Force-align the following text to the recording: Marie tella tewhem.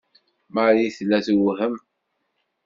Marie 0.53 0.91
tella 0.97 1.19
tewhem. 1.25 1.75